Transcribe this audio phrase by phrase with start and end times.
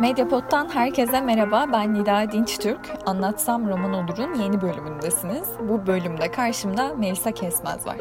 [0.00, 1.66] Medyapod'dan herkese merhaba.
[1.72, 2.92] Ben Nida Dinçtürk.
[3.06, 5.48] Anlatsam Roman Olur'un yeni bölümündesiniz.
[5.68, 7.98] Bu bölümde karşımda Melisa Kesmez var.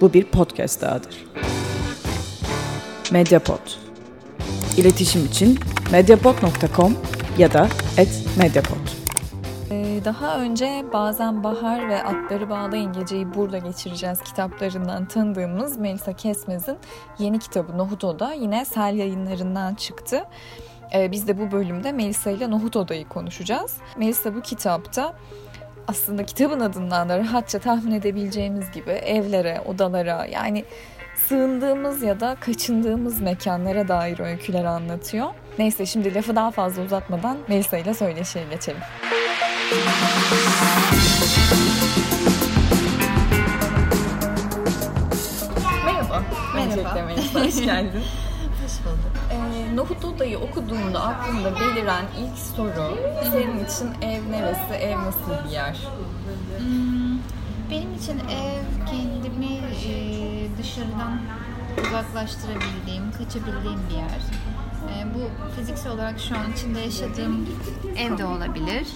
[0.00, 1.24] Bu bir podcast dahadır.
[3.12, 3.70] Mediapod.
[4.76, 5.58] İletişim için
[5.92, 6.96] mediapod.com
[7.38, 7.68] ya da
[8.38, 8.87] @mediapod.
[10.08, 16.78] Daha önce bazen Bahar ve Atları Bağlayın Geceyi Burada Geçireceğiz kitaplarından tanıdığımız Melisa Kesmez'in
[17.18, 20.24] yeni kitabı Nohuto'da yine Sel yayınlarından çıktı.
[20.94, 23.76] Ee, biz de bu bölümde Melisa ile Nohut Oda'yı konuşacağız.
[23.96, 25.14] Melisa bu kitapta
[25.88, 30.64] aslında kitabın adından da rahatça tahmin edebileceğimiz gibi evlere, odalara yani
[31.26, 35.26] sığındığımız ya da kaçındığımız mekanlara dair öyküler anlatıyor.
[35.58, 38.80] Neyse şimdi lafı daha fazla uzatmadan Melisa ile söyleşiye geçelim.
[45.84, 46.22] Merhaba.
[46.54, 47.10] Merhaba.
[47.34, 48.02] Hoş geldin.
[48.62, 49.12] Hoş bulduk.
[49.30, 52.98] Ee, Nohut Oda'yı okuduğunda aklında beliren ilk soru
[53.32, 55.76] senin için ev neresi, ev nasıl bir yer?
[56.58, 57.18] Hmm,
[57.70, 59.52] benim için ev kendimi
[59.86, 59.92] e,
[60.58, 61.20] dışarıdan
[61.88, 64.20] uzaklaştırabildiğim, kaçabildiğim bir yer.
[64.78, 67.46] E, bu fiziksel olarak şu an içinde yaşadığım
[67.96, 68.86] ev de olabilir.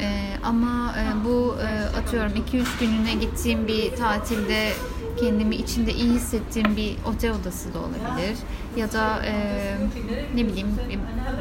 [0.00, 4.72] E, ama e, bu e, atıyorum 2-3 gününe gittiğim bir tatilde
[5.20, 8.36] kendimi içinde iyi hissettiğim bir otel odası da olabilir.
[8.76, 9.32] Ya da e,
[10.34, 10.68] ne bileyim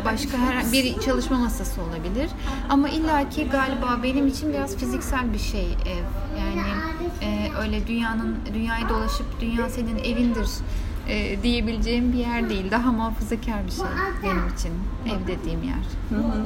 [0.05, 2.29] başka her bir çalışma masası olabilir.
[2.69, 6.03] Ama illaki galiba benim için biraz fiziksel bir şey ev.
[6.39, 6.67] Yani
[7.21, 10.47] e, öyle dünyanın dünyayı dolaşıp dünya senin evindir
[11.07, 12.71] e, diyebileceğim bir yer değil.
[12.71, 13.85] Daha muhafazakar bir şey
[14.23, 14.71] benim için
[15.05, 15.77] ev dediğim yer.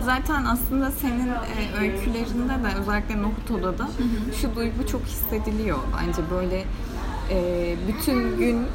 [0.06, 3.90] Zaten aslında senin e, öykülerinde de özellikle Nohut Oda'da
[4.42, 5.78] şu duygu çok hissediliyor.
[6.02, 6.64] Bence böyle
[7.30, 8.66] e, bütün gün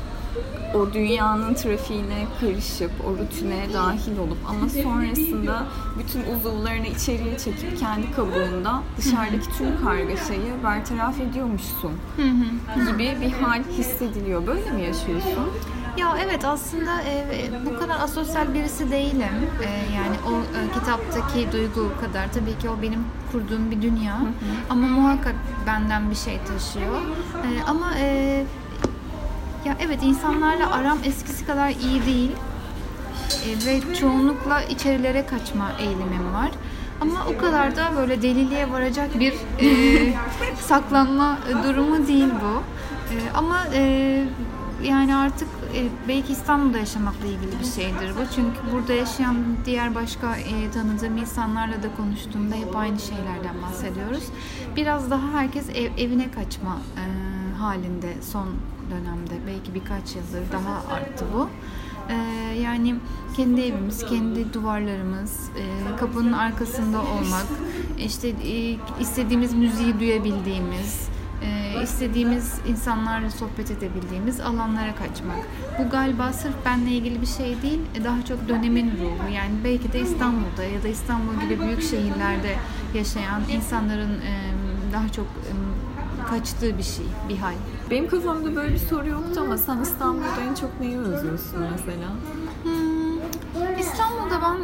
[0.75, 5.67] o dünyanın trafiğine karışıp, o rutine dahil olup ama sonrasında
[5.99, 11.93] bütün uzuvlarını içeriye çekip kendi kabuğunda dışarıdaki tüm kargaşayı bertaraf ediyormuşsun
[12.91, 14.47] gibi bir hal hissediliyor.
[14.47, 15.49] Böyle mi yaşıyorsun?
[15.99, 17.25] Ya evet aslında e,
[17.67, 19.35] bu kadar asosyal birisi değilim.
[19.63, 24.21] E, yani o e, kitaptaki duygu kadar tabii ki o benim kurduğum bir dünya.
[24.71, 25.35] Ama muhakkak
[25.67, 26.97] benden bir şey taşıyor.
[27.35, 28.45] E, ama e,
[29.67, 32.31] ya evet insanlarla aram eskisi kadar iyi değil.
[33.47, 36.51] E, ve çoğunlukla içerilere kaçma eğilimim var.
[37.01, 40.15] Ama o kadar da böyle deliliğe varacak bir e,
[40.61, 42.63] saklanma durumu değil bu.
[43.15, 44.25] E, ama e,
[44.83, 48.35] yani artık e, belki İstanbul'da yaşamakla ilgili bir şeydir bu.
[48.35, 54.25] Çünkü burada yaşayan diğer başka e, tanıdığım insanlarla da konuştuğumda hep aynı şeylerden bahsediyoruz.
[54.77, 57.05] Biraz daha herkes ev, evine kaçma e,
[57.59, 58.47] halinde son
[58.91, 59.35] dönemde.
[59.47, 61.49] Belki birkaç yıldır daha arttı bu.
[62.13, 62.17] E,
[62.63, 62.95] yani
[63.37, 67.47] kendi evimiz, kendi duvarlarımız, e, kapının arkasında olmak,
[67.99, 71.09] işte e, istediğimiz müziği duyabildiğimiz,
[71.43, 75.39] e, istediğimiz insanlarla sohbet edebildiğimiz alanlara kaçmak.
[75.79, 79.33] Bu galiba sırf benle ilgili bir şey değil, daha çok dönemin ruhu.
[79.35, 82.57] Yani belki de İstanbul'da ya da İstanbul gibi büyük şehirlerde
[82.95, 84.21] yaşayan insanların
[84.93, 85.27] daha çok
[86.31, 87.55] kaçtığı bir şey, bir hal.
[87.91, 92.09] Benim kafamda böyle bir soru yoktu ama sen İstanbul'da en çok neyi özlüyorsun mesela?
[92.63, 93.19] Hmm,
[93.81, 94.57] İstanbul'da ben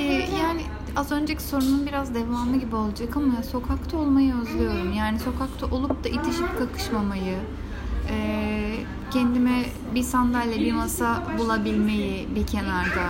[0.00, 0.62] e, yani
[0.96, 4.92] az önceki sorunun biraz devamı gibi olacak ama sokakta olmayı özlüyorum.
[4.92, 7.36] Yani sokakta olup da itişip kakışmamayı,
[8.10, 8.76] e,
[9.10, 9.62] kendime
[9.94, 13.06] bir sandalye, bir masa bulabilmeyi bir kenarda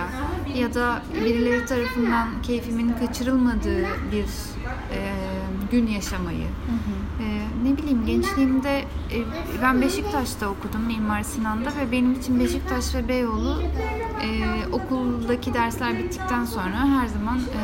[0.55, 4.25] ya da birileri tarafından keyfimin kaçırılmadığı bir
[4.95, 5.13] e,
[5.71, 6.43] gün yaşamayı.
[6.43, 7.04] E,
[7.65, 9.17] ne bileyim gençliğimde e,
[9.61, 13.61] ben Beşiktaş'ta okudum Mimar Sinan'da ve benim için Beşiktaş ve Beyoğlu
[14.21, 14.29] e,
[14.71, 17.61] okuldaki dersler bittikten sonra her zaman e,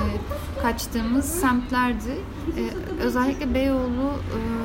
[0.61, 2.11] kaçtığımız semtlerdi.
[2.57, 2.61] E,
[3.03, 4.11] özellikle Beyoğlu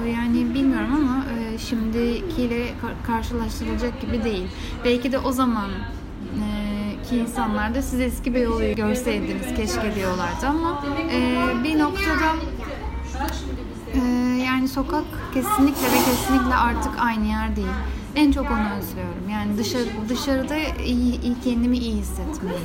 [0.05, 4.49] e, yani bilmiyorum ama e, şimdikiyle kar- karşılaştırılacak gibi değil.
[4.85, 5.71] Belki de o zaman
[6.43, 12.37] e, ki insanlar da siz eski Beyoğlu'yu görseydiniz keşke diyorlardı ama e, bir noktada
[13.95, 13.99] e,
[14.45, 15.05] yani sokak
[15.43, 17.77] kesinlikle ve kesinlikle artık aynı yer değil.
[18.15, 19.29] En çok onu özlüyorum.
[19.31, 22.59] Yani dışarı, dışarıda iyi, iyi kendimi iyi hissetmeyi.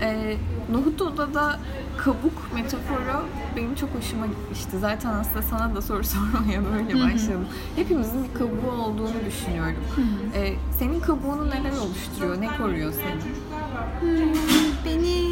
[0.00, 0.36] Ee,
[0.72, 1.58] Nohut Oda'da
[1.96, 3.24] kabuk metaforu
[3.56, 4.78] benim çok hoşuma gitmişti.
[4.80, 7.46] Zaten aslında sana da soru sormaya böyle başladım.
[7.76, 9.76] Hepimizin bir kabuğu olduğunu düşünüyorum.
[10.34, 12.40] Ee, senin kabuğunu neler oluşturuyor?
[12.40, 13.22] Ne koruyor seni?
[14.00, 14.34] Hmm,
[14.84, 15.25] beni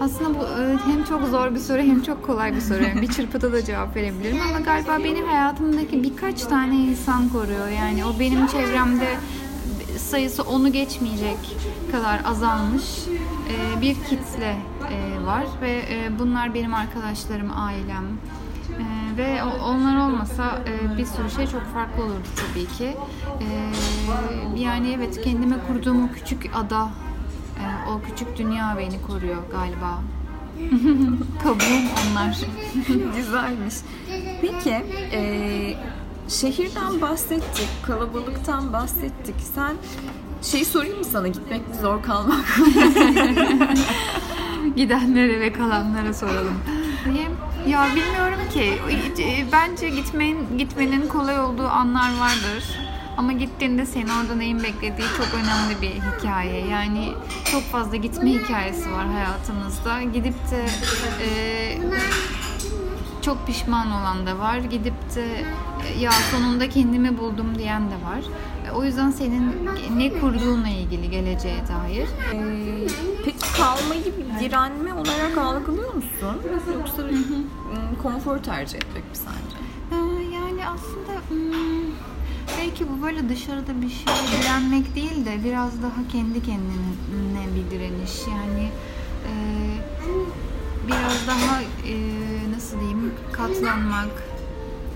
[0.00, 2.80] Aslında bu e, hem çok zor bir soru hem çok kolay bir soru.
[3.02, 7.68] Bir çırpıda da cevap verebilirim ama galiba beni hayatımdaki birkaç tane insan koruyor.
[7.68, 9.16] Yani o benim çevremde
[9.98, 11.38] sayısı onu geçmeyecek
[11.92, 12.84] kadar azalmış
[13.48, 14.56] e, bir kitle
[14.90, 15.82] e, var ve
[16.18, 18.04] bunlar benim arkadaşlarım, ailem.
[19.16, 20.58] Ve onlar olmasa
[20.98, 22.96] bir sürü şey çok farklı olurdu tabii ki.
[24.56, 26.88] Yani evet kendime kurduğum o küçük ada
[27.90, 29.98] o küçük dünya beni koruyor galiba.
[31.42, 32.38] Kabuğum onlar.
[33.16, 33.74] Güzelmiş.
[34.40, 34.70] Peki,
[35.12, 35.74] e,
[36.28, 39.34] şehirden bahsettik, kalabalıktan bahsettik.
[39.54, 39.72] Sen
[40.42, 42.66] şey sorayım mı sana gitmek mi zor kalmak mı?
[44.76, 46.54] Gidenlere ve kalanlara soralım.
[47.66, 48.72] Ya bilmiyorum ki.
[49.52, 52.64] Bence gitmenin gitmenin kolay olduğu anlar vardır.
[53.20, 56.66] Ama gittiğinde seni orada neyin beklediği çok önemli bir hikaye.
[56.66, 57.12] Yani
[57.44, 60.02] çok fazla gitme hikayesi var hayatımızda.
[60.02, 60.66] Gidip de
[61.24, 61.28] e,
[63.22, 64.58] çok pişman olan da var.
[64.58, 65.44] Gidip de
[65.88, 68.20] e, ya sonunda kendimi buldum diyen de var.
[68.68, 72.08] E, o yüzden senin ne kurduğunla ilgili geleceğe dair.
[72.34, 72.86] Ee,
[73.24, 76.42] peki kalmayı bir direnme olarak algılıyor musun?
[76.72, 77.02] Yoksa
[78.02, 79.56] konfor tercih etmek mi sence?
[79.92, 81.90] Ee, yani aslında hmm,
[82.58, 88.26] belki bu böyle dışarıda bir şey direnmek değil de biraz daha kendi kendine bir direniş.
[88.28, 88.70] Yani
[89.26, 89.32] e,
[90.86, 91.94] biraz daha e,
[92.56, 94.10] nasıl diyeyim katlanmak,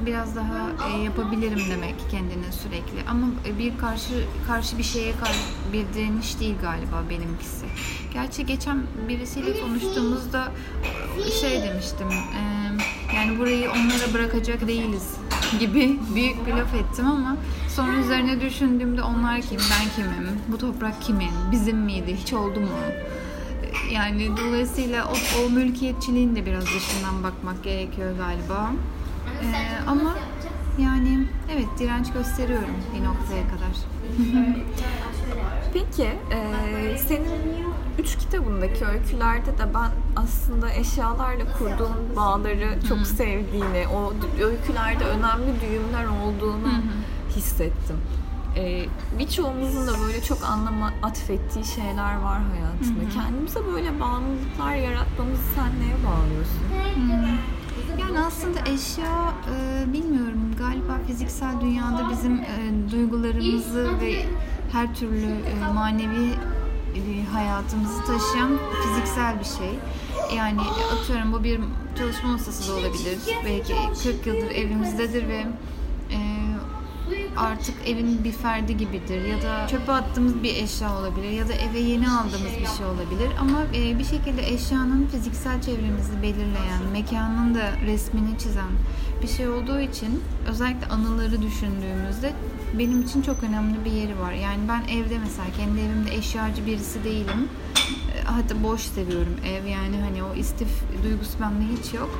[0.07, 3.09] biraz daha e, yapabilirim demek kendine sürekli.
[3.11, 3.27] Ama
[3.59, 5.41] bir karşı karşı bir şeye karşı
[5.73, 7.67] bir direniş değil galiba benimkisi.
[8.13, 10.53] Gerçi geçen birisiyle konuştuğumuzda
[11.41, 12.09] şey demiştim.
[12.11, 12.43] E,
[13.17, 15.09] yani burayı onlara bırakacak değiliz
[15.59, 17.37] gibi büyük bir laf ettim ama
[17.69, 22.69] sonra üzerine düşündüğümde onlar kim, ben kimim, bu toprak kimin, bizim miydi, hiç oldu mu?
[23.93, 28.73] Yani dolayısıyla o, o mülkiyetçiliğin de biraz dışından bakmak gerekiyor galiba.
[29.43, 30.15] Ee, ama
[30.79, 33.75] yani evet direnç gösteriyorum bir noktaya kadar.
[35.73, 37.64] Peki e, senin
[38.05, 43.07] üç kitabındaki öykülerde de ben aslında eşyalarla kurduğun bağları çok Hı-hı.
[43.07, 44.13] sevdiğini, o
[44.45, 47.37] öykülerde önemli düğümler olduğunu Hı-hı.
[47.37, 47.97] hissettim.
[48.57, 48.85] Ee,
[49.19, 53.03] birçoğumuzun da böyle çok anlama atfettiği şeyler var hayatında.
[53.03, 53.11] Hı-hı.
[53.15, 56.63] Kendimize böyle bağımlılıklar yaratmamızı sen neye bağlıyorsun?
[56.97, 57.35] Hı-hı.
[58.01, 64.27] Yani aslında eşya e, bilmiyorum galiba fiziksel dünyada bizim e, duygularımızı ve
[64.73, 66.31] her türlü e, manevi
[67.33, 69.79] hayatımızı taşıyan fiziksel bir şey.
[70.37, 70.61] Yani
[70.93, 71.61] atıyorum bu bir
[71.99, 73.19] çalışma masası da olabilir.
[73.45, 75.45] Belki 40 yıldır evimizdedir ve
[77.37, 81.79] artık evin bir ferdi gibidir ya da çöpe attığımız bir eşya olabilir ya da eve
[81.79, 87.73] yeni aldığımız bir şey olabilir ama e, bir şekilde eşyanın fiziksel çevremizi belirleyen, mekanın da
[87.87, 88.71] resmini çizen
[89.23, 92.33] bir şey olduğu için özellikle anıları düşündüğümüzde
[92.79, 94.33] benim için çok önemli bir yeri var.
[94.33, 97.49] Yani ben evde mesela kendi evimde eşyacı birisi değilim.
[98.17, 100.69] E, hatta boş seviyorum ev yani hani o istif
[101.03, 102.11] duygusu bende hiç yok.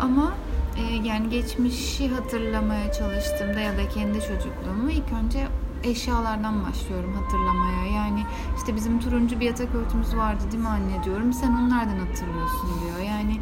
[0.00, 0.34] Ama
[0.76, 5.46] e, yani geçmişi hatırlamaya çalıştığımda ya da kendi çocukluğumu ilk önce
[5.84, 7.86] eşyalardan başlıyorum hatırlamaya.
[7.96, 8.22] Yani
[8.56, 11.32] işte bizim turuncu bir yatak örtümüz vardı değil mi anne diyorum.
[11.32, 13.08] Sen onlardan hatırlıyorsun diyor.
[13.08, 13.40] Yani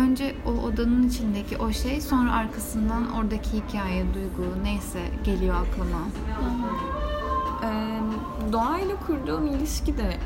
[0.00, 5.98] önce o odanın içindeki o şey sonra arkasından oradaki hikaye, duygu neyse geliyor aklıma.
[7.64, 7.98] Ee,
[8.52, 10.16] doğayla kurduğum ilişki de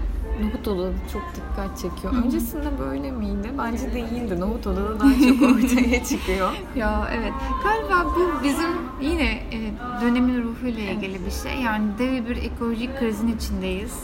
[0.42, 2.24] Nohut Oda'da çok dikkat çekiyor.
[2.24, 3.50] Öncesinde böyle miydi?
[3.58, 4.40] Bence değildi.
[4.40, 6.50] Nohut Oda'da daha çok ortaya çıkıyor.
[6.76, 7.32] ya evet.
[7.64, 8.70] Galiba bu bizim
[9.00, 11.60] yine e, dönemin ruhuyla ilgili bir şey.
[11.60, 13.98] Yani dev bir ekolojik krizin içindeyiz.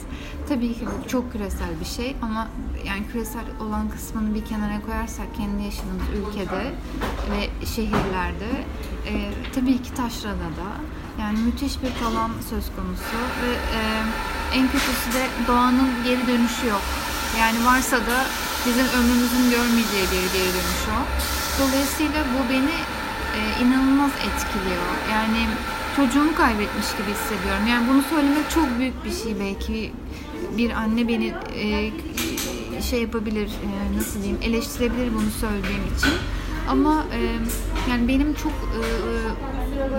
[0.48, 2.48] Tabii ki bu çok küresel bir şey ama
[2.86, 6.64] yani küresel olan kısmını bir kenara koyarsak kendi yaşadığımız ülkede
[7.30, 8.50] ve şehirlerde
[9.10, 9.12] e,
[9.54, 10.70] tabii ki Taşra'da
[11.20, 13.80] yani müthiş bir talan söz konusu ve e,
[14.58, 16.82] en kötüsü de doğanın geri dönüşü yok.
[17.40, 18.18] Yani varsa da
[18.66, 20.98] bizim ömrümüzün görmeyeceği bir geri dönüş o.
[21.62, 22.76] Dolayısıyla bu beni
[23.36, 24.88] e, inanılmaz etkiliyor.
[25.12, 25.46] Yani
[25.96, 27.66] çocuğumu kaybetmiş gibi hissediyorum.
[27.68, 29.92] Yani bunu söylemek çok büyük bir şey belki.
[30.56, 31.90] Bir anne beni e,
[32.82, 36.12] şey yapabilir, e, nasıl diyeyim, eleştirebilir bunu söylediğim için.
[36.68, 37.18] Ama e,
[37.90, 38.82] yani benim çok e,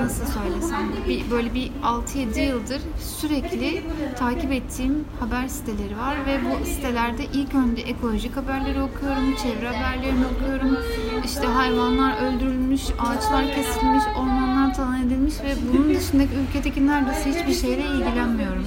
[0.03, 2.82] nasıl söylesem bir, böyle bir 6-7 yıldır
[3.22, 3.84] sürekli
[4.20, 10.25] takip ettiğim haber siteleri var ve bu sitelerde ilk önce ekolojik haberleri okuyorum, çevre haberlerini
[10.25, 10.77] okuyorum
[11.25, 17.86] işte hayvanlar öldürülmüş, ağaçlar kesilmiş, ormanlar talan edilmiş ve bunun dışındaki ülkedeki neredeyse hiçbir şeyle
[17.86, 18.66] ilgilenmiyorum.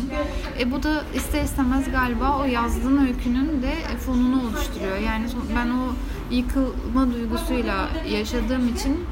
[0.59, 4.97] E bu da ister istemez galiba o yazdığın öykünün de fonunu oluşturuyor.
[4.97, 5.93] Yani ben o
[6.31, 9.05] yıkılma duygusuyla yaşadığım için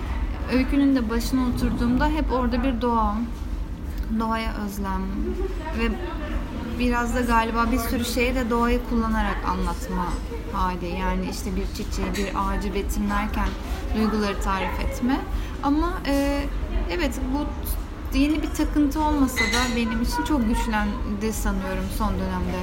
[0.53, 3.17] öykünün de başına oturduğumda hep orada bir doğa,
[4.19, 5.03] doğaya özlem
[5.79, 5.89] ve
[6.79, 10.07] biraz da galiba bir sürü şeyi de doğayı kullanarak anlatma
[10.53, 10.87] hali.
[11.01, 13.49] Yani işte bir çiçeği, bir ağacı betimlerken
[13.97, 15.21] duyguları tarif etme.
[15.62, 16.40] Ama e,
[16.90, 17.47] evet bu
[18.19, 22.57] yeni bir takıntı olmasa da benim için çok güçlendi sanıyorum son dönemde.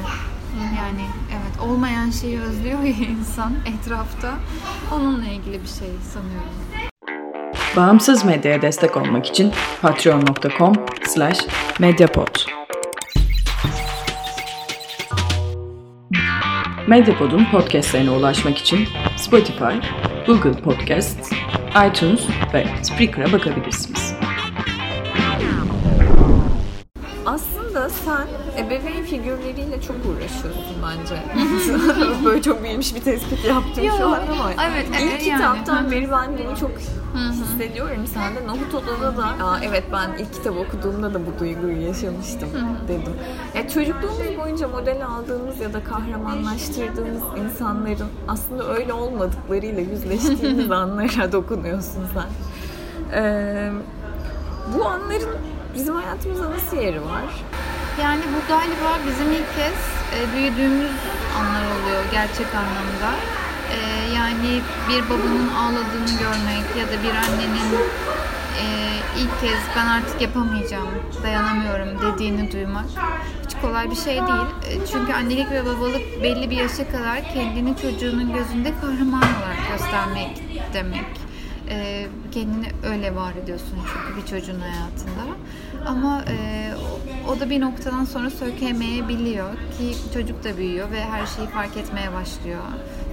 [0.78, 4.34] Yani evet olmayan şeyi özlüyor ya insan etrafta.
[4.94, 6.50] Onunla ilgili bir şey sanıyorum.
[7.76, 10.74] Bağımsız medyaya destek olmak için patreon.com
[11.08, 11.40] slash
[11.80, 12.58] medyapod.
[16.88, 18.88] Medyapod'un podcastlerine ulaşmak için
[19.18, 19.74] Spotify,
[20.28, 21.32] Google Podcasts,
[21.86, 22.22] iTunes
[22.54, 24.14] ve Spreaker'a bakabilirsiniz.
[27.26, 31.16] Aslında sen ebeveyn figürleriyle çok uğraşıyorsun bence.
[32.26, 34.52] Böyle çok bilmiş bir tespit yaptım Yo, şu an ama.
[34.72, 35.42] evet, İlk evet, yani.
[35.42, 35.92] kitaptan hı.
[35.92, 36.72] beri ben bunu çok
[37.18, 38.48] hissediyorum sende.
[38.48, 42.50] Nohut Oda'da da Aa, evet ben ilk kitap okuduğumda da bu duyguyu yaşamıştım
[42.88, 43.14] dedim.
[43.56, 52.02] Ya çocukluğumuz boyunca model aldığımız ya da kahramanlaştırdığımız insanların aslında öyle olmadıklarıyla yüzleştiğimiz anlara dokunuyorsun
[52.14, 52.26] sen.
[53.14, 53.72] Ee,
[54.78, 55.30] bu anların
[55.76, 57.24] bizim hayatımızda nasıl yeri var?
[58.02, 59.80] Yani bu galiba bizim ilk kez
[60.16, 60.92] e, büyüdüğümüz
[61.40, 63.16] anlar oluyor gerçek anlamda.
[63.74, 63.78] E,
[64.16, 67.74] yani bir babanın ağladığını görmek ya da bir annenin
[68.62, 68.66] e,
[69.18, 70.88] ilk kez ben artık yapamayacağım,
[71.24, 72.86] dayanamıyorum dediğini duymak
[73.46, 74.48] hiç kolay bir şey değil.
[74.70, 80.44] E, çünkü annelik ve babalık belli bir yaşa kadar kendini çocuğunun gözünde kahraman olarak göstermek
[80.74, 81.06] demek.
[81.70, 85.24] E, kendini öyle var ediyorsun çünkü bir çocuğun hayatında.
[85.88, 86.70] Ama e,
[87.28, 92.14] o da bir noktadan sonra sökemeyebiliyor ki çocuk da büyüyor ve her şeyi fark etmeye
[92.14, 92.62] başlıyor.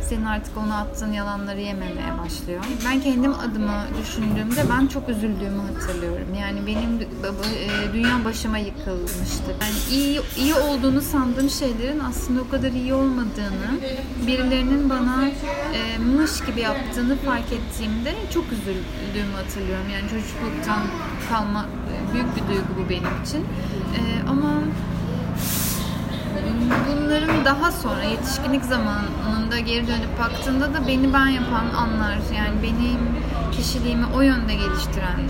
[0.08, 2.64] Senin artık ona attığın yalanları yememeye başlıyor.
[2.87, 6.34] Ben kendim adıma düşündüğümde ben çok üzüldüğümü hatırlıyorum.
[6.40, 9.50] Yani benim e, dünya başıma yıkılmıştı.
[9.61, 13.70] Yani iyi iyi olduğunu sandığım şeylerin aslında o kadar iyi olmadığını,
[14.26, 15.28] birilerinin bana
[15.75, 19.87] e, mış gibi yaptığını fark ettiğimde çok üzüldüğümü hatırlıyorum.
[19.92, 20.80] Yani çocukluktan
[21.28, 23.40] kalma e, büyük bir duygu bu benim için.
[23.40, 24.50] E, ama
[27.44, 32.98] daha sonra yetişkinlik zamanında geri dönüp baktığında da beni ben yapan anlar yani benim
[33.52, 35.20] kişiliğimi o yönde geliştiren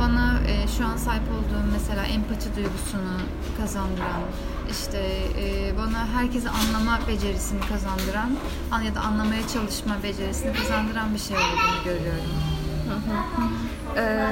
[0.00, 3.14] bana e, şu an sahip olduğum mesela empati duygusunu
[3.60, 4.20] kazandıran
[4.70, 4.98] işte
[5.38, 8.30] e, bana herkesi anlama becerisini kazandıran
[8.72, 12.30] an- ya da anlamaya çalışma becerisini kazandıran bir şey olduğunu görüyorum.
[13.96, 14.26] Ee,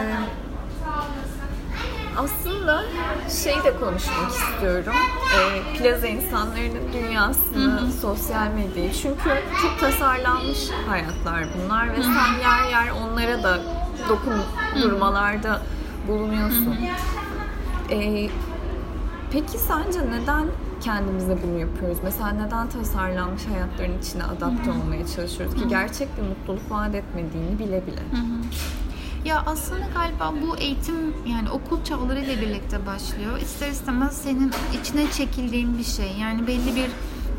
[2.18, 2.82] aslında
[3.44, 4.92] şey de konuşmak istiyorum.
[5.36, 8.92] Ee, plaza insanlarının dünyasını, sosyal medyayı.
[8.92, 9.30] Çünkü
[9.62, 13.60] çok tasarlanmış hayatlar bunlar ve sen yer yer onlara da
[14.08, 15.62] dokundurmalarda
[16.08, 16.76] bulunuyorsun.
[17.90, 18.28] Ee,
[19.32, 20.46] peki sence neden
[20.80, 21.98] kendimize bunu yapıyoruz?
[22.04, 27.86] Mesela neden tasarlanmış hayatların içine adapte olmaya çalışıyoruz ki gerçek bir mutluluk vaat etmediğini bile
[27.86, 28.02] bile.
[29.24, 33.38] Ya aslında galiba bu eğitim yani okul çağları ile birlikte başlıyor.
[33.42, 36.12] İster istemez senin içine çekildiğin bir şey.
[36.20, 36.90] Yani belli bir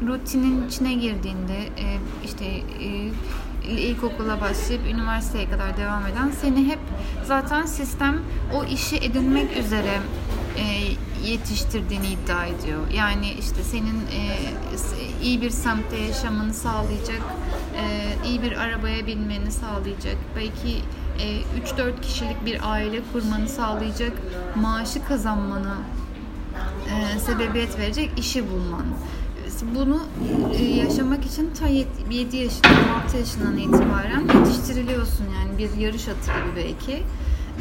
[0.07, 3.11] rutinin içine girdiğinde e, işte e,
[3.67, 6.79] ilkokula başlayıp üniversiteye kadar devam eden seni hep
[7.25, 8.21] zaten sistem
[8.55, 9.99] o işi edinmek üzere
[10.57, 10.63] e,
[11.29, 12.79] yetiştirdiğini iddia ediyor.
[12.93, 13.99] Yani işte senin
[15.23, 17.21] iyi bir semtte yaşamanı sağlayacak,
[18.25, 20.81] iyi bir arabaya binmeni sağlayacak, belki
[21.20, 21.41] e,
[21.77, 24.13] 3-4 kişilik bir aile kurmanı sağlayacak,
[24.55, 25.75] maaşı kazanmanı
[26.89, 28.86] e, sebebiyet verecek işi bulman.
[29.75, 30.01] Bunu
[30.60, 36.55] e, yaşamak için ta 7 yaşından 6 yaşından itibaren yetiştiriliyorsun yani bir yarış atı gibi
[36.55, 37.03] belki.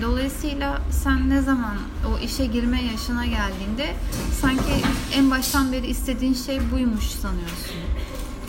[0.03, 1.77] Dolayısıyla sen ne zaman
[2.13, 3.95] o işe girme yaşına geldiğinde
[4.41, 4.73] sanki
[5.15, 7.77] en baştan beri istediğin şey buymuş sanıyorsun.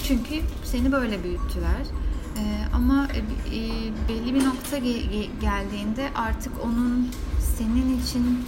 [0.08, 2.03] Çünkü seni böyle büyüttüler.
[2.38, 3.18] Ee, ama e,
[3.58, 3.62] e,
[4.10, 7.10] belli bir nokta ge- ge- geldiğinde artık onun
[7.58, 8.40] senin için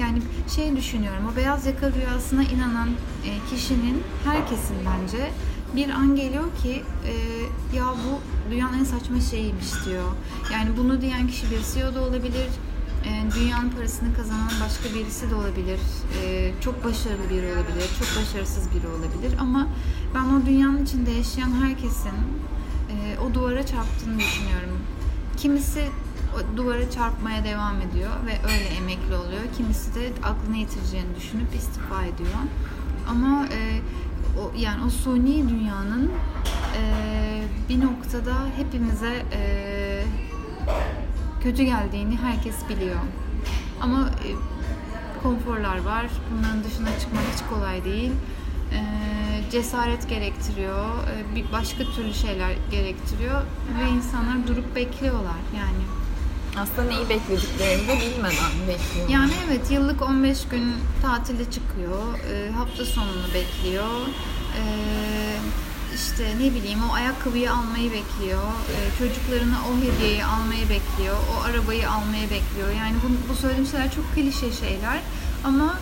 [0.00, 0.22] yani
[0.54, 2.88] şey düşünüyorum o beyaz yaka rüyasına inanan
[3.24, 5.30] e, kişinin herkesin bence
[5.76, 7.12] bir an geliyor ki e,
[7.76, 8.20] ya bu
[8.50, 10.04] dünyanın en saçma şeyiymiş diyor.
[10.52, 12.46] Yani bunu diyen kişi bir CEO da olabilir,
[13.04, 15.80] e, dünyanın parasını kazanan başka birisi de olabilir,
[16.24, 19.68] e, çok başarılı biri olabilir, çok başarısız biri olabilir ama
[20.14, 22.12] ben o dünyanın içinde yaşayan herkesin
[23.26, 24.78] o duvara çarptığını düşünüyorum.
[25.36, 25.88] Kimisi
[26.56, 29.42] duvara çarpmaya devam ediyor ve öyle emekli oluyor.
[29.56, 32.40] Kimisi de aklını yitireceğini düşünüp istifa ediyor.
[33.08, 33.80] Ama e,
[34.40, 36.10] o yani o suni dünyanın
[36.76, 36.82] e,
[37.68, 40.02] bir noktada hepimize e,
[41.42, 43.00] kötü geldiğini herkes biliyor.
[43.80, 44.28] Ama e,
[45.22, 46.06] konforlar var.
[46.30, 48.12] Bunların dışına çıkmak hiç kolay değil.
[48.72, 48.80] E,
[49.50, 50.86] cesaret gerektiriyor.
[50.86, 53.42] E, bir başka türlü şeyler gerektiriyor
[53.78, 55.84] ve insanlar durup bekliyorlar yani.
[56.58, 59.08] Aslında neyi beklediklerini de bilmeden bekliyor.
[59.08, 62.18] Yani evet yıllık 15 gün tatile çıkıyor.
[62.32, 63.90] E, hafta sonunu bekliyor.
[64.56, 64.62] E,
[65.94, 68.42] işte ne bileyim o ayakkabıyı almayı bekliyor.
[68.98, 71.16] Çocuklarına o hediyeyi almayı bekliyor.
[71.16, 72.70] O arabayı almayı bekliyor.
[72.78, 75.00] Yani bu, bu söylediğim şeyler çok klişe şeyler.
[75.44, 75.78] Ama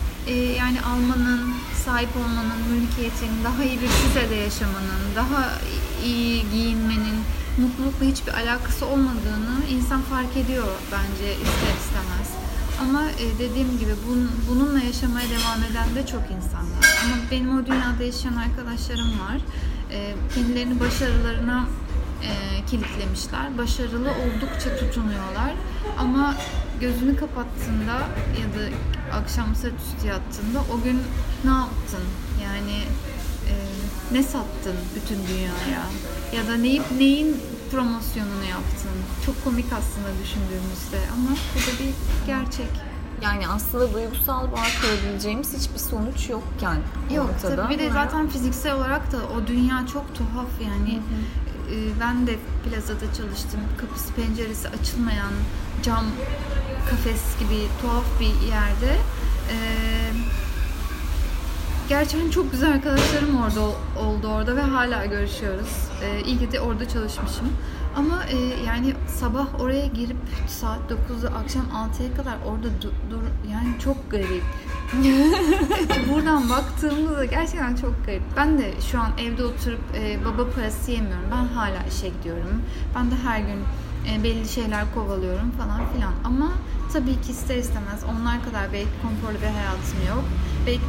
[0.58, 1.54] yani almanın,
[1.88, 5.44] sahip olmanın, mülkiyetin, daha iyi bir sitede yaşamanın, daha
[6.04, 7.18] iyi giyinmenin,
[7.58, 12.28] mutlulukla hiçbir alakası olmadığını insan fark ediyor bence ister istemez.
[12.82, 16.82] Ama e, dediğim gibi bun, bununla yaşamaya devam eden de çok insanlar.
[17.04, 19.38] Ama benim o dünyada yaşayan arkadaşlarım var.
[19.90, 21.66] E, kendilerini başarılarına
[22.22, 22.30] e,
[22.70, 23.58] kilitlemişler.
[23.58, 25.52] Başarılı oldukça tutunuyorlar.
[25.98, 26.34] Ama
[26.80, 27.94] gözünü kapattığında
[28.40, 28.62] ya da
[29.16, 31.00] akşam saat üstü yattığında o gün
[31.44, 32.04] ne yaptın?
[32.44, 32.76] Yani
[33.50, 33.54] e,
[34.12, 35.84] ne sattın bütün dünyaya?
[36.36, 37.36] Ya da neyi, neyin
[37.72, 38.90] promosyonunu yaptın?
[39.26, 41.92] Çok komik aslında düşündüğümüzde ama bu da bir
[42.26, 42.70] gerçek.
[43.22, 46.76] Yani aslında duygusal bağ kurabileceğimiz hiçbir sonuç yokken
[47.14, 47.56] Yok ortada.
[47.62, 50.92] tabii bir de zaten fiziksel olarak da o dünya çok tuhaf yani.
[50.94, 51.74] Hı hı.
[51.74, 53.60] Ee, Ben de plazada çalıştım.
[53.80, 55.32] Kapısı penceresi açılmayan
[55.82, 56.04] cam
[56.90, 58.96] kafes gibi tuhaf bir yerde.
[59.52, 60.10] Ee,
[61.88, 63.74] Gerçekten çok güzel arkadaşlarım orada ol-
[64.06, 65.68] oldu orada ve hala görüşüyoruz.
[66.02, 67.48] Ee, iyi ki de orada çalışmışım.
[67.96, 70.16] Ama e, yani sabah oraya girip
[70.48, 74.42] saat 9'da akşam 6'ya kadar orada du- dur yani çok garip.
[76.12, 78.22] Buradan baktığımızda gerçekten çok garip.
[78.36, 81.24] Ben de şu an evde oturup e, baba parası yemiyorum.
[81.32, 82.62] Ben hala işe gidiyorum.
[82.94, 83.60] Ben de her gün
[84.10, 86.12] e, belli şeyler kovalıyorum falan filan.
[86.24, 86.52] Ama
[86.92, 90.24] tabii ki ister istemez onlar kadar belki konforlu bir hayatım yok.
[90.66, 90.80] Belki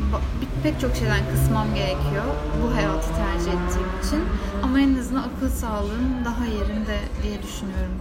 [0.64, 2.24] pek çok şeyden kısmam gerekiyor
[2.64, 4.24] bu hayatı tercih ettiğim için.
[4.64, 7.98] Ama en azından akıl sağlığım daha yerinde diye düşünüyorum.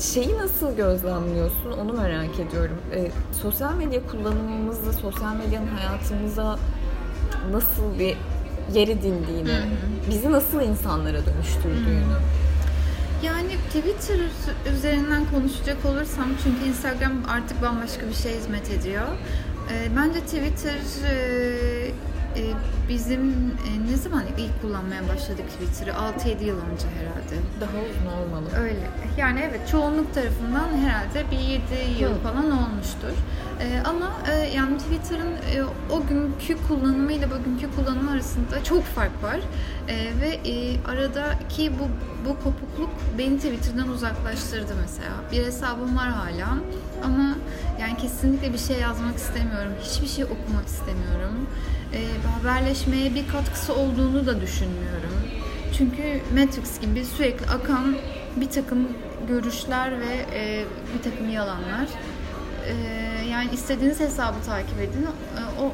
[0.00, 2.76] Şeyi nasıl gözlemliyorsun onu merak ediyorum.
[2.94, 3.10] Ee,
[3.42, 6.58] sosyal medya kullanımımızda, sosyal medyanın hayatımıza
[7.52, 8.16] nasıl bir
[8.74, 9.58] yer edindiğini,
[10.10, 12.16] bizi nasıl insanlara dönüştürdüğünü.
[13.22, 14.18] Yani Twitter
[14.76, 19.06] üzerinden konuşacak olursam çünkü Instagram artık bambaşka bir şey hizmet ediyor.
[19.72, 20.80] Ee, bence Twitter
[21.10, 21.14] e,
[22.36, 22.42] e,
[22.88, 25.90] bizim e, ne zaman ilk kullanmaya başladık Twitter'ı?
[25.90, 27.36] 6-7 yıl önce herhalde.
[27.60, 28.48] Daha uzun olmalı.
[28.62, 28.90] Öyle.
[29.18, 32.18] Yani evet çoğunluk tarafından herhalde bir 7 yıl Hı.
[32.22, 33.12] falan olmuştur.
[33.60, 39.22] Ee, ama e, yani Twitter'ın e, o günkü kullanımı ile bugünkü kullanımı arasında çok fark
[39.22, 39.40] var.
[39.88, 41.88] E, ve e, aradaki bu
[42.28, 45.10] bu kopukluk beni Twitter'dan uzaklaştırdı mesela.
[45.32, 46.58] Bir hesabım var hala
[47.04, 47.34] ama
[47.80, 49.72] yani kesinlikle bir şey yazmak istemiyorum.
[49.82, 51.46] Hiçbir şey okumak istemiyorum.
[51.94, 52.00] E,
[52.38, 55.12] haberleşmeye bir katkısı olduğunu da düşünmüyorum.
[55.78, 57.96] Çünkü Matrix gibi sürekli akan
[58.36, 58.88] bir takım
[59.28, 60.26] görüşler ve
[60.94, 61.86] bir takım yalanlar.
[62.68, 62.74] E,
[63.30, 65.02] yani istediğiniz hesabı takip edin.
[65.02, 65.72] E, o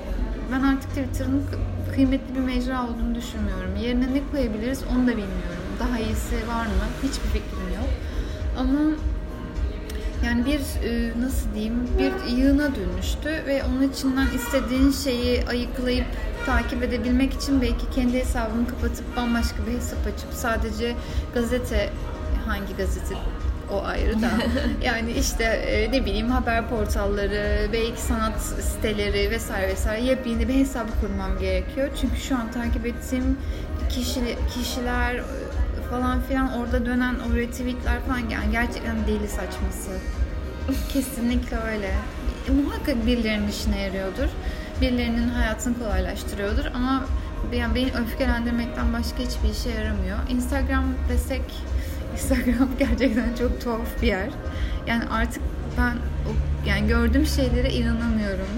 [0.53, 3.77] ben artık Twitter'ın kı- kıymetli bir mecra olduğunu düşünmüyorum.
[3.83, 5.64] Yerine ne koyabiliriz onu da bilmiyorum.
[5.81, 6.72] Daha iyisi var mı?
[7.03, 7.88] Hiçbir fikrim yok.
[8.59, 8.81] Ama
[10.24, 16.07] yani bir e, nasıl diyeyim bir yığına dönüştü ve onun içinden istediğin şeyi ayıklayıp
[16.46, 20.94] takip edebilmek için belki kendi hesabımı kapatıp bambaşka bir hesap açıp sadece
[21.35, 21.90] gazete
[22.46, 23.14] hangi gazete
[23.72, 24.31] o ayrı da
[24.83, 30.90] yani işte e, ne bileyim haber portalları belki sanat siteleri vesaire vesaire yepyeni bir hesabı
[31.00, 33.38] kurmam gerekiyor çünkü şu an takip ettiğim
[33.88, 34.20] kişi,
[34.54, 35.22] kişiler e,
[35.90, 39.90] falan filan orada dönen o retweetler falan yani gerçekten deli saçması.
[40.92, 41.94] Kesinlikle öyle.
[42.48, 44.28] E, muhakkak birilerinin işine yarıyordur.
[44.81, 47.04] Birilerinin hayatını kolaylaştırıyordur ama
[47.52, 50.18] yani beni öfkelendirmekten başka hiçbir işe yaramıyor.
[50.28, 51.42] Instagram desek
[52.12, 54.29] Instagram gerçekten çok tuhaf bir yer.
[54.87, 55.42] Yani artık
[55.79, 55.92] ben
[56.29, 56.31] o,
[56.68, 58.49] yani gördüğüm şeylere inanamıyorum.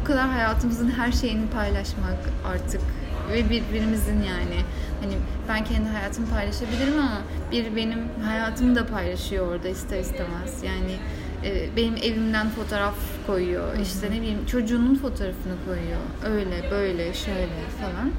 [0.00, 2.80] Bu kadar hayatımızın her şeyini paylaşmak artık
[3.32, 4.62] ve birbirimizin yani
[5.02, 5.14] hani
[5.48, 10.62] ben kendi hayatımı paylaşabilirim ama bir benim hayatımı da paylaşıyor orada ister istemez.
[10.62, 10.96] Yani
[11.44, 12.94] e, benim evimden fotoğraf
[13.26, 13.78] koyuyor.
[13.82, 16.00] işte ne bileyim çocuğunun fotoğrafını koyuyor.
[16.24, 17.48] Öyle böyle şöyle
[17.80, 18.10] falan.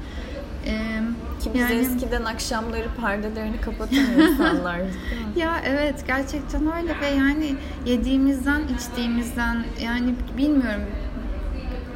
[1.46, 1.80] E, İkimiz yani...
[1.80, 3.96] eskiden akşamları perdelerini kapatan
[5.36, 7.54] Ya evet gerçekten öyle ve yani
[7.86, 10.82] yediğimizden içtiğimizden yani bilmiyorum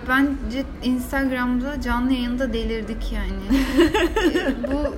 [0.09, 3.63] bence Instagram'da canlı yayında delirdik yani.
[4.73, 4.95] Bu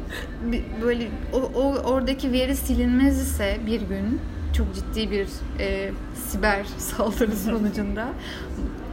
[0.82, 4.20] böyle o, o oradaki veri silinmez ise bir gün
[4.56, 8.08] çok ciddi bir e, siber saldırı sonucunda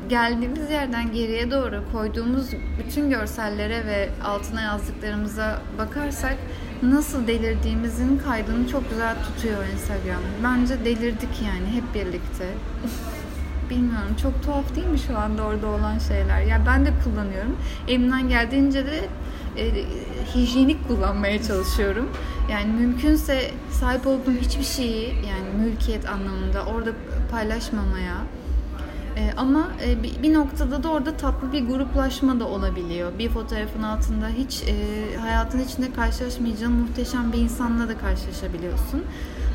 [0.09, 6.37] geldiğimiz yerden geriye doğru koyduğumuz bütün görsellere ve altına yazdıklarımıza bakarsak
[6.83, 10.21] nasıl delirdiğimizin kaydını çok güzel tutuyor Instagram.
[10.43, 12.47] Bence delirdik yani hep birlikte.
[13.69, 16.41] Bilmiyorum çok tuhaf değil mi şu anda orada olan şeyler?
[16.41, 17.57] Ya yani ben de kullanıyorum.
[17.87, 18.99] Elimden geldiğince de
[19.57, 19.85] e,
[20.35, 22.09] hijyenik kullanmaya çalışıyorum.
[22.51, 26.91] Yani mümkünse sahip olduğum hiçbir şeyi yani mülkiyet anlamında orada
[27.31, 28.15] paylaşmamaya
[29.17, 33.11] e, ama e, bir, bir noktada da orada tatlı bir gruplaşma da olabiliyor.
[33.19, 39.03] Bir fotoğrafın altında hiç e, hayatın içinde karşılaşmayacağın muhteşem bir insanla da karşılaşabiliyorsun.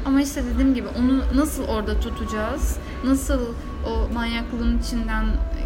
[0.04, 2.76] Ama işte dediğim gibi onu nasıl orada tutacağız?
[3.04, 3.40] Nasıl
[3.86, 5.24] o manyaklığın içinden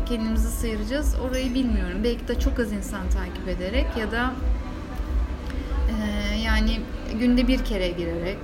[0.09, 1.15] kendimizi sıyıracağız?
[1.29, 2.01] Orayı bilmiyorum.
[2.05, 4.33] Belki de çok az insan takip ederek ya da
[5.91, 6.81] e, yani
[7.21, 8.39] günde bir kere girerek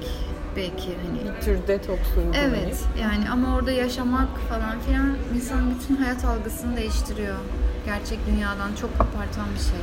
[0.56, 2.50] belki hani bir tür detoks uygulamayı.
[2.54, 7.36] Evet yani ama orada yaşamak falan filan insanın bütün hayat algısını değiştiriyor.
[7.86, 9.80] Gerçek dünyadan çok kopartan bir şey.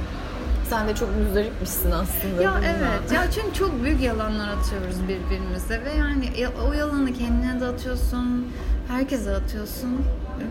[0.70, 2.42] Sen de çok müzdaripmişsin aslında.
[2.44, 3.12] Ya evet.
[3.12, 6.26] Ya çünkü çok büyük yalanlar atıyoruz birbirimize ve yani
[6.70, 8.48] o yalanı kendine de atıyorsun,
[8.88, 10.02] herkese atıyorsun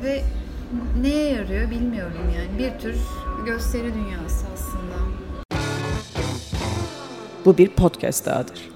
[0.04, 0.22] ve
[1.02, 2.59] neye yarıyor bilmiyorum yani.
[2.59, 2.96] Bir tür
[3.46, 4.94] gösteri dünyası aslında.
[7.44, 8.68] Bu bir podcast dahadır.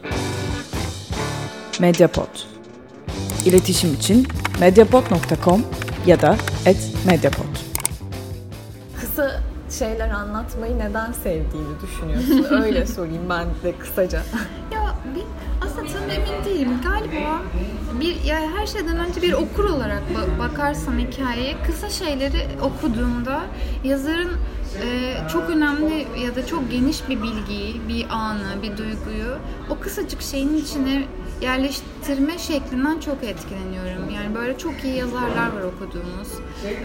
[1.81, 2.29] Mediapod.
[3.47, 4.27] İletişim için
[4.61, 5.63] mediapod.com
[6.07, 6.37] ya da
[7.07, 7.45] @mediapod.
[9.01, 9.41] Kısa
[9.79, 12.57] şeyler anlatmayı neden sevdiğini düşünüyorsun?
[12.63, 14.23] Öyle sorayım ben de kısaca.
[14.73, 15.23] Ya bir,
[15.67, 16.81] aslında tam emin değilim.
[16.85, 17.43] Galiba
[18.01, 20.03] bir ya her şeyden önce bir okur olarak
[20.39, 23.41] bakarsam hikayeye kısa şeyleri okuduğumda
[23.85, 24.31] yazarın
[24.83, 29.39] e, çok önemli ya da çok geniş bir bilgiyi, bir anı, bir duyguyu
[29.71, 31.05] o kısacık şeyin içine
[31.43, 34.11] yerleştirme şeklinden çok etkileniyorum.
[34.15, 36.29] Yani böyle çok iyi yazarlar var okuduğumuz.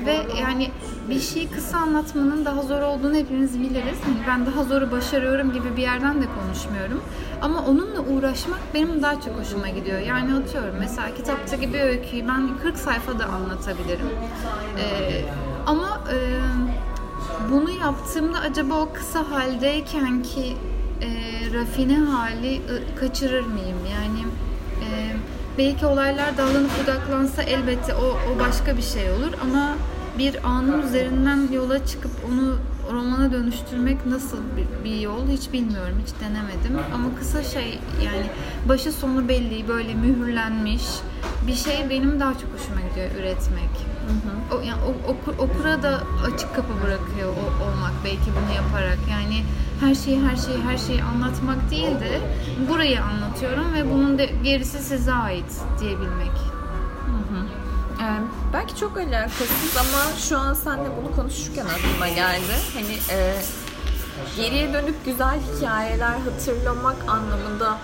[0.05, 0.71] Ve yani
[1.09, 3.97] bir şeyi kısa anlatmanın daha zor olduğunu hepimiz biliriz.
[4.05, 7.01] Hani ben daha zoru başarıyorum gibi bir yerden de konuşmuyorum.
[7.41, 9.99] Ama onunla uğraşmak benim daha çok hoşuma gidiyor.
[9.99, 14.10] Yani atıyorum mesela kitaptaki bir öyküyü ben 40 sayfada anlatabilirim.
[14.79, 15.25] Ee,
[15.65, 16.17] ama e,
[17.51, 20.57] bunu yaptığımda acaba o kısa haldeyken ki
[21.01, 21.10] e,
[21.53, 23.77] rafine hali e, kaçırır mıyım?
[23.93, 24.19] Yani
[24.81, 24.88] e,
[25.57, 29.75] belki olaylar dallanıp budaklansa elbette o, o başka bir şey olur ama
[30.17, 32.56] bir anın üzerinden yola çıkıp onu
[32.93, 36.86] romana dönüştürmek nasıl bir, bir yol hiç bilmiyorum, hiç denemedim.
[36.93, 38.25] Ama kısa şey yani
[38.69, 40.84] başı sonu belli, böyle mühürlenmiş
[41.47, 43.73] bir şey benim daha çok hoşuma gidiyor üretmek.
[44.08, 44.58] Hı hı.
[44.58, 48.99] O, yani o, okur, okura da açık kapı bırakıyor o, olmak belki bunu yaparak.
[49.12, 49.43] Yani
[49.80, 52.19] her şeyi her şeyi her şeyi anlatmak değil de
[52.69, 56.56] burayı anlatıyorum ve bunun de gerisi size ait diyebilmek.
[58.07, 58.21] Ee,
[58.53, 62.53] belki çok alakasız ama şu an seninle bunu konuşurken aklıma geldi.
[62.73, 63.35] Hani e,
[64.37, 67.77] geriye dönüp güzel hikayeler hatırlamak anlamında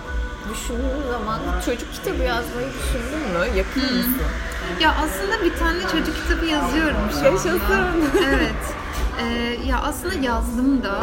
[0.52, 3.58] düşündüğün zaman çocuk kitabı yazmayı düşündün mü?
[3.58, 3.96] Yakın hmm.
[3.96, 4.16] mısın?
[4.80, 7.60] Ya aslında bir tane çocuk kitabı yazıyorum şu Yaşasın.
[8.28, 8.64] evet.
[9.20, 11.00] Ee, ya aslında yazdım da.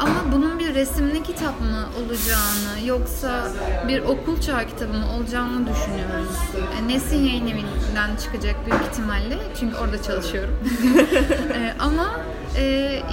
[0.00, 3.48] Ama bunun bir resimli kitap mı olacağını yoksa
[3.88, 6.36] bir okul çağ kitabı mı olacağını düşünüyoruz.
[6.80, 9.38] E, Nesin Yayın Evi'nden çıkacak büyük ihtimalle.
[9.60, 10.58] Çünkü orada çalışıyorum.
[11.54, 12.20] e, ama
[12.56, 12.64] e,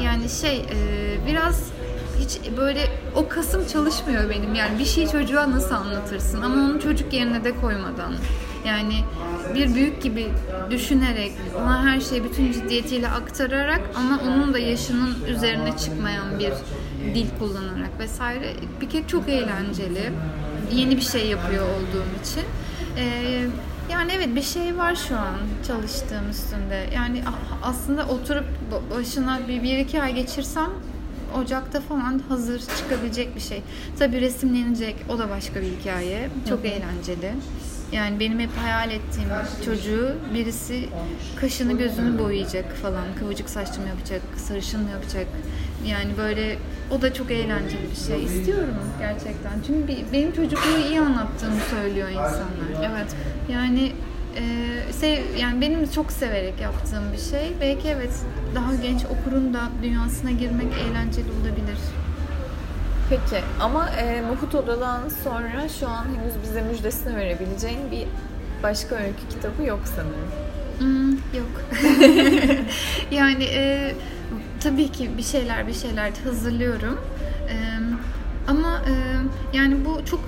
[0.03, 0.77] yani şey e,
[1.27, 1.63] biraz
[2.19, 2.81] hiç böyle
[3.15, 4.55] o kasım çalışmıyor benim.
[4.55, 8.13] Yani bir şeyi çocuğa nasıl anlatırsın ama onu çocuk yerine de koymadan.
[8.65, 9.03] Yani
[9.55, 10.27] bir büyük gibi
[10.71, 16.53] düşünerek, ona her şeyi bütün ciddiyetiyle aktararak ama onun da yaşının üzerine çıkmayan bir
[17.15, 20.11] dil kullanarak vesaire bir kere çok eğlenceli.
[20.73, 22.43] Yeni bir şey yapıyor olduğum için.
[22.97, 23.45] Ee,
[23.91, 26.89] yani evet bir şey var şu an çalıştığım üstünde.
[26.95, 27.23] Yani
[27.63, 28.45] aslında oturup
[28.97, 30.69] başına bir, bir iki ay geçirsem
[31.35, 33.61] Ocak'ta falan hazır çıkabilecek bir şey.
[33.99, 36.29] Tabii resimlenecek o da başka bir hikaye.
[36.49, 36.67] Çok Hı-hı.
[36.67, 37.33] eğlenceli.
[37.91, 39.29] Yani benim hep hayal ettiğim
[39.65, 40.89] çocuğu birisi
[41.35, 43.05] kaşını gözünü boyayacak falan.
[43.19, 45.27] Kıvırcık saçlı mı yapacak, sarışın mı yapacak.
[45.85, 46.57] Yani böyle
[46.91, 48.23] o da çok eğlenceli bir şey.
[48.23, 49.53] İstiyorum gerçekten.
[49.67, 52.91] Çünkü benim çocukluğu iyi anlattığını söylüyor insanlar.
[52.91, 53.15] Evet.
[53.51, 53.91] Yani
[54.35, 54.43] e,
[54.91, 57.53] sev, yani benim çok severek yaptığım bir şey.
[57.61, 58.21] Belki evet
[58.55, 61.77] daha genç okurun da dünyasına girmek eğlenceli olabilir.
[63.09, 68.07] Peki ama e, Muhut Oda'dan sonra şu an henüz bize müjdesini verebileceğin bir
[68.63, 70.31] başka öykü kitabı yok sanırım.
[70.79, 71.61] Hmm, yok.
[73.11, 73.93] yani e,
[74.59, 76.99] tabii ki bir şeyler bir şeyler hazırlıyorum.
[78.47, 78.81] Ama
[79.53, 80.19] yani bu çok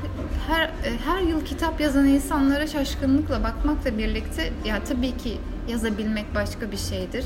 [0.47, 5.37] her e, her yıl kitap yazan insanlara şaşkınlıkla bakmakla birlikte ya tabii ki
[5.67, 7.25] yazabilmek başka bir şeydir.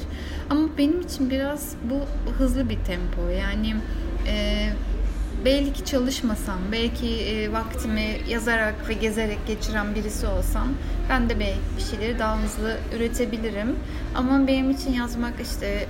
[0.49, 1.99] Ama benim için biraz bu
[2.37, 3.29] hızlı bir tempo.
[3.29, 3.75] Yani
[4.27, 4.69] e,
[5.45, 10.67] belki çalışmasam, belki e, vaktimi yazarak ve gezerek geçiren birisi olsam
[11.09, 13.75] ben de belki bir şeyleri daha hızlı üretebilirim.
[14.15, 15.87] Ama benim için yazmak işte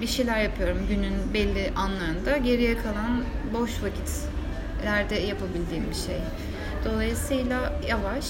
[0.00, 2.36] bir şeyler yapıyorum günün belli anlarında.
[2.36, 6.18] Geriye kalan boş vakitlerde yapabildiğim bir şey.
[6.84, 8.24] Dolayısıyla yavaş.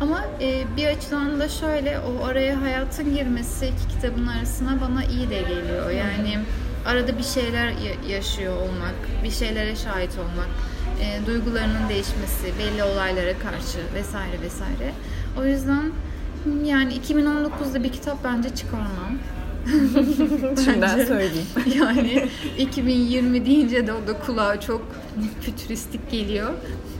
[0.00, 5.30] Ama e, bir açıdan da şöyle o araya hayatın girmesi iki kitabın arasına bana iyi
[5.30, 5.90] de geliyor.
[5.90, 6.38] Yani
[6.86, 7.72] arada bir şeyler
[8.08, 10.48] yaşıyor olmak, bir şeylere şahit olmak,
[11.00, 14.92] e, duygularının değişmesi, belli olaylara karşı vesaire vesaire.
[15.38, 15.92] O yüzden
[16.64, 19.18] yani 2019'da bir kitap bence çıkarmam.
[20.64, 21.46] Şimdiden söyleyeyim.
[21.80, 24.82] yani 2020 deyince de o da kulağa çok
[25.40, 26.50] fütüristik geliyor.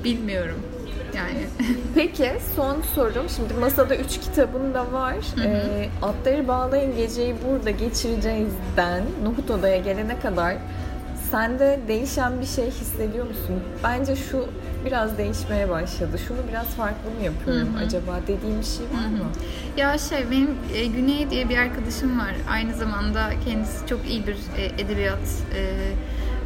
[0.05, 0.59] Bilmiyorum.
[1.16, 1.46] Yani.
[1.94, 3.29] Peki son sorum.
[3.37, 5.16] Şimdi masada üç kitabın da var.
[5.35, 5.44] Hı hı.
[5.44, 10.57] E, Atları Bağlayın Geceyi Burada Geçireceğiz'den Nohut Oda'ya gelene kadar
[11.31, 13.61] sende değişen bir şey hissediyor musun?
[13.85, 14.46] Bence şu
[14.84, 16.18] biraz değişmeye başladı.
[16.28, 17.84] Şunu biraz farklı mı yapıyorum Hı-hı.
[17.84, 19.30] acaba dediğim bir şey var mı?
[19.76, 22.34] Ya şey benim e, Güney diye bir arkadaşım var.
[22.50, 25.18] Aynı zamanda kendisi çok iyi bir e, edebiyat
[25.54, 25.62] e,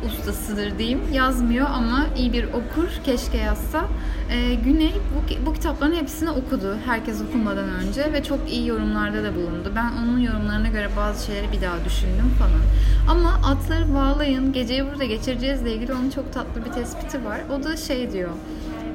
[0.07, 1.01] ustasıdır diyeyim.
[1.13, 2.89] Yazmıyor ama iyi bir okur.
[3.05, 3.85] Keşke yazsa.
[4.31, 6.77] Ee, Güney bu, bu kitapların hepsini okudu.
[6.87, 9.73] Herkes okumadan önce ve çok iyi yorumlarda da bulundu.
[9.77, 12.63] Ben onun yorumlarına göre bazı şeyleri bir daha düşündüm falan.
[13.09, 17.41] Ama atları bağlayın, geceyi burada geçireceğizle ilgili onun çok tatlı bir tespiti var.
[17.51, 18.31] O da şey diyor.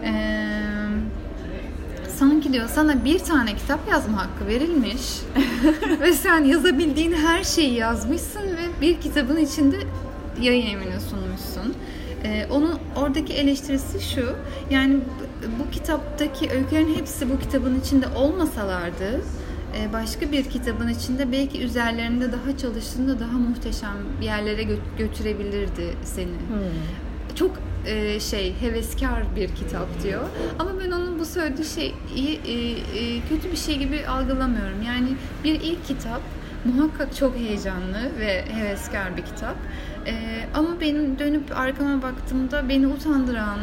[0.04, 0.40] Eee
[2.20, 5.02] sanki diyor sana bir tane kitap yazma hakkı verilmiş
[6.02, 9.78] ve sen yazabildiğin her şeyi yazmışsın ve bir kitabın içinde
[10.42, 11.76] yayın evine sunmuşsun.
[12.24, 14.36] Ee, onun oradaki eleştirisi şu.
[14.70, 15.00] Yani
[15.60, 19.22] bu kitaptaki öykülerin hepsi bu kitabın içinde olmasalardı
[19.78, 26.26] e, başka bir kitabın içinde belki üzerlerinde daha çalıştığında daha muhteşem yerlere gö- götürebilirdi seni.
[26.26, 27.36] Hmm.
[27.36, 27.52] Çok
[27.86, 30.24] e, şey heveskar bir kitap diyor.
[30.60, 34.82] Ama ben onun bu söylediği şeyi e, e, kötü bir şey gibi algılamıyorum.
[34.88, 35.10] Yani
[35.44, 36.22] bir ilk kitap
[36.66, 39.56] muhakkak çok heyecanlı ve heveskar bir kitap.
[40.10, 43.60] Ee, ama benim dönüp arkama baktığımda beni utandıran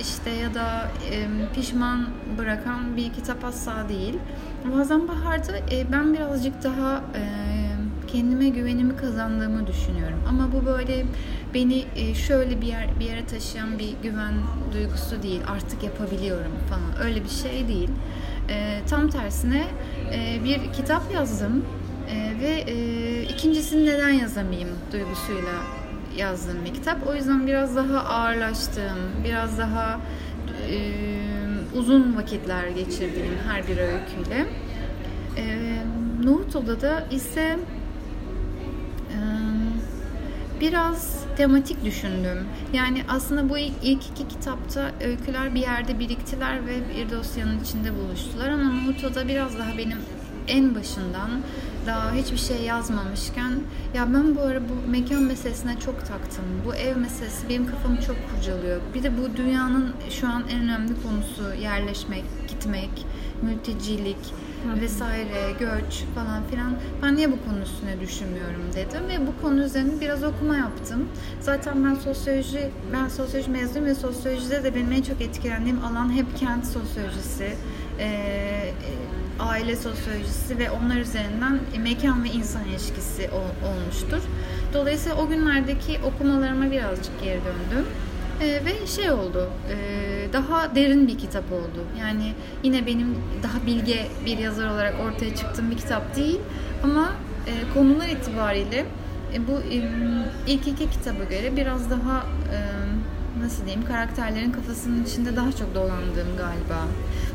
[0.00, 2.06] işte ya da e, pişman
[2.38, 4.18] bırakan bir kitap asla değil.
[4.78, 7.22] Bazen Bahar'da e, ben birazcık daha e,
[8.06, 10.18] kendime güvenimi kazandığımı düşünüyorum.
[10.28, 11.04] Ama bu böyle
[11.54, 14.34] beni e, şöyle bir yer bir yere taşıyan bir güven
[14.72, 15.40] duygusu değil.
[15.48, 17.06] Artık yapabiliyorum falan.
[17.08, 17.90] Öyle bir şey değil.
[18.50, 19.64] E, tam tersine
[20.12, 21.64] e, bir kitap yazdım
[22.10, 25.52] e, ve e, ikincisini neden yazamayayım duygusuyla
[26.16, 27.06] yazdığım bir kitap.
[27.06, 30.00] O yüzden biraz daha ağırlaştığım, biraz daha
[30.70, 31.04] e,
[31.74, 34.46] uzun vakitler geçirdiğim her bir öyküyle.
[35.36, 35.76] E,
[36.24, 37.58] Nohut Oda'da ise
[39.10, 39.18] e,
[40.60, 42.38] biraz tematik düşündüm.
[42.72, 47.94] Yani aslında bu ilk, ilk iki kitapta öyküler bir yerde biriktiler ve bir dosyanın içinde
[47.94, 49.98] buluştular ama Nohut Oda biraz daha benim
[50.48, 51.30] en başından
[51.86, 53.52] daha hiçbir şey yazmamışken
[53.94, 56.44] ya ben bu ara bu mekan meselesine çok taktım.
[56.66, 58.80] Bu ev meselesi benim kafamı çok kurcalıyor.
[58.94, 63.06] Bir de bu dünyanın şu an en önemli konusu yerleşmek, gitmek,
[63.42, 64.34] mültecilik
[64.80, 66.76] vesaire, göç falan filan.
[67.02, 71.08] Ben niye bu konu üstüne düşünmüyorum dedim ve bu konu üzerine biraz okuma yaptım.
[71.40, 76.36] Zaten ben sosyoloji, ben sosyoloji mezunuyum ve sosyolojide de benim en çok etkilendiğim alan hep
[76.36, 77.56] kent sosyolojisi.
[77.98, 78.72] Ee,
[79.40, 84.22] aile sosyolojisi ve onlar üzerinden mekan ve insan ilişkisi ol, olmuştur.
[84.72, 87.86] Dolayısıyla o günlerdeki okumalarıma birazcık geri döndüm.
[88.40, 91.84] E, ve şey oldu, e, daha derin bir kitap oldu.
[92.00, 96.40] Yani yine benim daha bilge bir yazar olarak ortaya çıktığım bir kitap değil.
[96.84, 97.12] Ama
[97.46, 98.86] e, konular itibariyle
[99.34, 99.88] e, bu e,
[100.46, 102.58] ilk iki kitaba göre biraz daha e,
[103.44, 106.86] nasıl diyeyim karakterlerin kafasının içinde daha çok dolandığım galiba.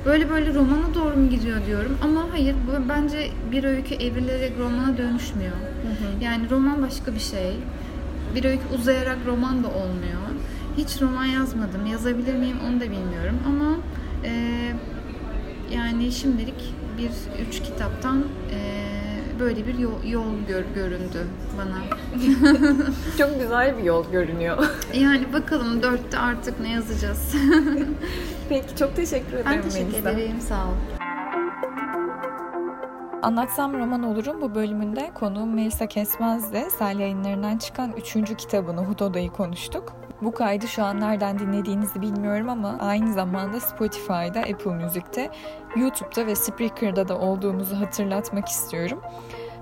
[0.06, 4.98] Böyle böyle romana doğru mu gidiyor diyorum ama hayır bu bence bir öykü evrilerek romana
[4.98, 5.52] dönüşmüyor.
[5.52, 6.24] Hı hı.
[6.24, 7.56] Yani roman başka bir şey.
[8.36, 10.20] Bir öykü uzayarak roman da olmuyor.
[10.78, 11.86] Hiç roman yazmadım.
[11.86, 13.76] Yazabilir miyim onu da bilmiyorum ama
[14.24, 14.32] e,
[15.72, 17.12] yani şimdilik bir
[17.48, 18.89] üç kitaptan e,
[19.40, 21.78] böyle bir yol, yol gör, göründü bana.
[23.18, 24.58] Çok güzel bir yol görünüyor.
[24.94, 27.36] Yani bakalım dörtte artık ne yazacağız.
[28.50, 30.10] Peki çok teşekkür ederim ben teşekkür Melisa.
[30.12, 30.42] ederim.
[30.42, 30.74] Sağ ol.
[33.22, 38.38] Anlatsam Roman Olur'un bu bölümünde konuğum Melisa Kesmez'le Sel yayınlarından çıkan 3.
[38.38, 39.94] kitabını Hudoda'yı konuştuk.
[40.22, 45.30] Bu kaydı şu an nereden dinlediğinizi bilmiyorum ama aynı zamanda Spotify'da, Apple Music'te,
[45.76, 49.02] YouTube'da ve Spreaker'da da olduğumuzu hatırlatmak istiyorum.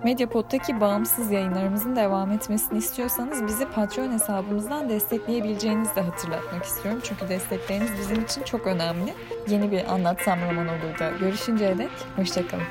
[0.04, 7.02] Mediapod'daki bağımsız yayınlarımızın devam etmesini istiyorsanız bizi Patreon hesabımızdan destekleyebileceğinizi de hatırlatmak istiyorum.
[7.04, 9.13] Çünkü destekleriniz bizim için çok önemli.
[9.48, 12.63] Yeni bir Anlatsam Roman Olur'da görüşünceye dek hoşçakalın.